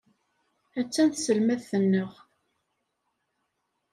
[0.79, 2.11] Attan tselmadt-nneɣ.